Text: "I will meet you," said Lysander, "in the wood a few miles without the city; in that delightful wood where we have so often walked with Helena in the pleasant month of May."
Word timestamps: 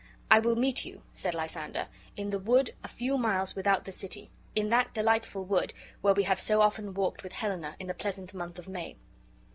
"I 0.31 0.39
will 0.39 0.55
meet 0.55 0.83
you," 0.83 1.03
said 1.13 1.35
Lysander, 1.35 1.87
"in 2.17 2.31
the 2.31 2.39
wood 2.39 2.73
a 2.83 2.87
few 2.87 3.19
miles 3.19 3.53
without 3.53 3.85
the 3.85 3.91
city; 3.91 4.31
in 4.55 4.69
that 4.69 4.95
delightful 4.95 5.45
wood 5.45 5.73
where 6.01 6.15
we 6.15 6.23
have 6.23 6.39
so 6.39 6.59
often 6.59 6.95
walked 6.95 7.21
with 7.21 7.33
Helena 7.33 7.75
in 7.77 7.85
the 7.85 7.93
pleasant 7.93 8.33
month 8.33 8.57
of 8.57 8.67
May." 8.67 8.97